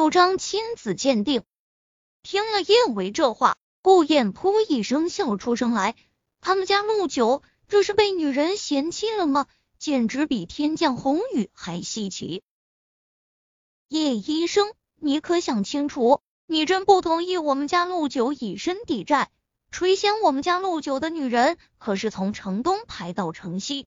[0.00, 1.42] 有张亲子鉴定。
[2.22, 5.94] 听了叶维这话，顾燕噗一声笑出声来。
[6.40, 9.46] 他们家陆九这是被女人嫌弃了吗？
[9.78, 12.42] 简直比天降红雨还稀奇。
[13.88, 16.22] 叶医生，你可想清楚？
[16.46, 19.30] 你真不同意我们家陆九以身抵债？
[19.70, 23.86] 垂涎我们家陆九的女人可是从城东排到城西。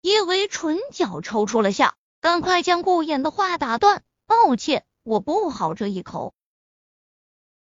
[0.00, 4.02] 叶维唇角抽搐了下，赶快将顾燕的话打断。
[4.26, 6.34] 抱歉，我不好这一口。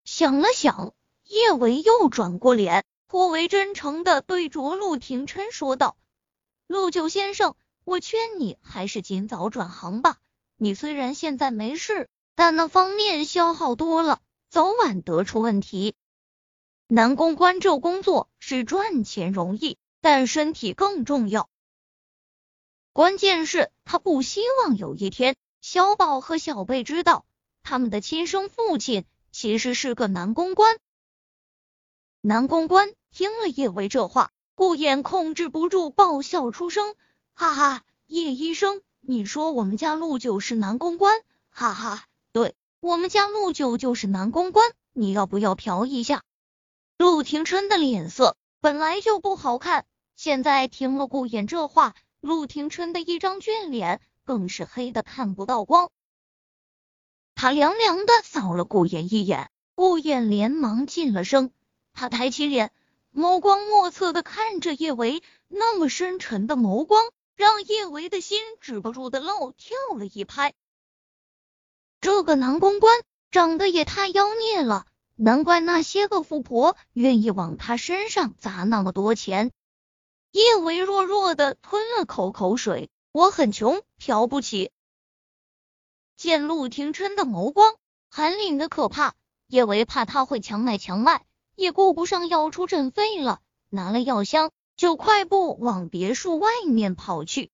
[0.06, 5.98] 想了想，叶维又转过脸，颇为真诚的对着陆廷琛说道
[6.66, 7.54] ：“陆九先生，
[7.84, 10.16] 我劝你还是尽早转行吧。
[10.56, 15.94] 你虽然现在没事，但那方面消耗多了，早晚得出问题。
[16.86, 21.50] 男公关这工作是赚钱容易，但身体更重要。”
[22.94, 25.36] 关键是，他不希望有一天
[25.68, 27.24] 小宝和小贝知道
[27.64, 30.78] 他们的亲生父亲其实是个男公关。
[32.20, 36.94] 男公关听了叶维这话，顾衍控制不住爆笑出声，
[37.34, 37.82] 哈哈！
[38.06, 41.20] 叶医生，你说我们家陆九是男公关？
[41.50, 46.22] 哈哈，对我们家陆九就是男公关，你要不要嫖一下？
[46.96, 51.96] 陆廷琛的脸色本来就不好看，现在听了顾衍这话。
[52.20, 55.90] 陆廷琛的一张俊脸更是黑的看不到光，
[57.36, 61.52] 他凉凉的扫了顾衍一眼，顾衍连忙噤了声。
[61.92, 62.72] 他抬起脸，
[63.14, 70.54] 眸光莫测的看着叶维，那么深沉的眸光让叶维的心止不住的漏跳了一拍。
[72.00, 79.52] 这个男公关长得也太妖孽了，难怪那些个富婆愿意往他身上砸那么多钱。
[80.32, 84.70] 叶维弱弱的吞了口口水，我很穷，嫖不起。
[86.18, 87.76] 见陆廷琛的眸光
[88.10, 89.14] 寒凛的可怕，
[89.46, 91.24] 叶维怕他会强买强卖，
[91.54, 93.40] 也顾不上要出诊费了，
[93.70, 97.50] 拿了药箱就快步往别墅外面跑去。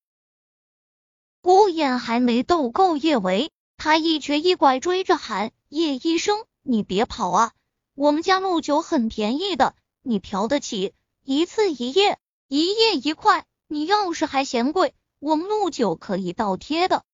[1.40, 7.52] 顾雁还没逗够叶维，他一瘸一拐追着喊：“叶医生，你别跑啊！
[7.94, 10.92] 我们家陆九很便宜的，你嫖得起，
[11.22, 14.92] 一次一夜。”一夜一块，你要是还嫌贵，
[15.22, 17.04] 我们陆九可以倒贴的。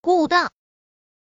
[0.00, 0.50] 顾大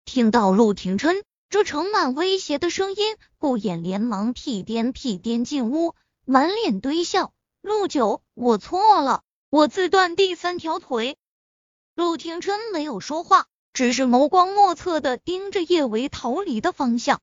[0.06, 7.33] 听到陆廷琛这盛满威胁的声音，顾衍连忙屁颠屁颠进屋，满脸堆笑。
[7.62, 11.17] 陆九，我错了，我自断第三条腿。
[11.94, 17.19] 陆廷琛没有说话，只是眸光莫测的盯着叶维逃离的方向。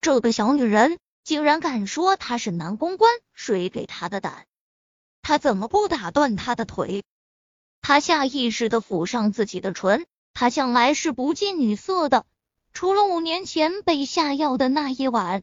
[0.00, 4.44] 这个小女人竟然敢说她是男公关，谁给她的胆？
[5.22, 7.04] 他怎么不打断他的腿？
[7.86, 10.06] 他下意识的抚上自己的唇。
[10.32, 12.24] 他向来是不近女色的，
[12.72, 15.42] 除了五年前被下药的那一晚，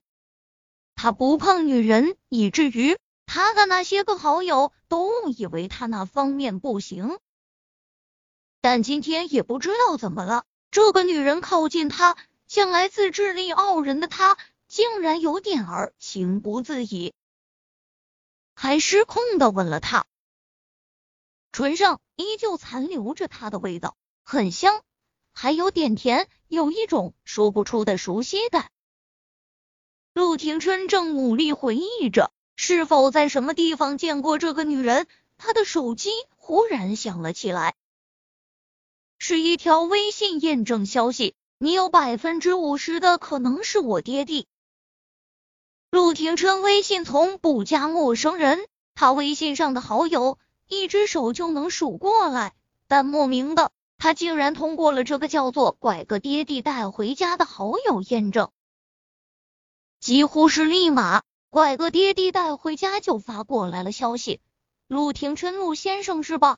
[0.95, 2.97] 他不碰女人，以至于
[3.27, 7.19] 他的那些个好友都误以为他那方面不行。
[8.59, 14.35] 但今天也不知道怎么了，这个女人靠近他，向来自制力傲人的他，
[14.67, 17.13] 竟然有点儿情不自已。
[18.55, 20.05] 还失控的吻了她，
[21.51, 24.81] 唇上依旧残留着他的味道，很香，
[25.33, 28.71] 还有点甜，有一种说不出的熟悉感。
[30.13, 35.07] 陆廷琛正努力回忆着是否在什么地方见过这个女人，
[35.37, 37.75] 他的手机忽然响了起来，
[39.17, 44.47] 是一条微信验证消息：“你有百分之五十的可能是我爹地。”
[45.91, 50.37] 陆廷琛微信从不加陌生人，他微信上的好友
[50.71, 52.53] 一只手就能数过来，
[52.87, 58.51] 但莫名的，他竟然通过了这个叫做“拐个爹地带回家”的好友验证，
[59.99, 64.39] 几乎是立马，拐个爹地带回家就发过来了消息
[64.87, 66.57] ：“陆廷琛，陆先生是吧？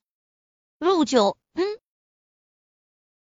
[0.78, 1.66] 陆九，嗯，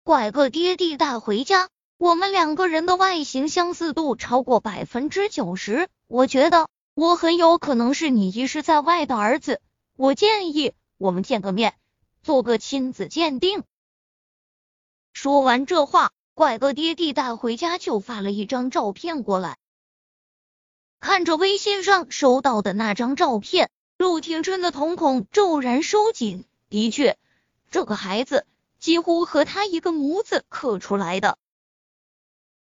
[0.03, 1.69] 拐个爹地带回家。”
[1.99, 9.61] 我们两个人的外形相似度超过百分之九十，我觉得我很有可能是你遗失在外的儿子。
[9.97, 11.73] 我建议我们见个面，
[12.23, 13.65] 做个亲子鉴定。
[15.15, 19.57] 说完这话，怪哥爹地带回家就发了一张照片过来。
[21.01, 26.45] 看着微信上收到的那张照片，陆廷琛的瞳孔骤然收紧。
[26.69, 27.17] 的确，
[27.71, 28.47] 这个孩子
[28.79, 31.39] 几乎和他一个模子刻出来的。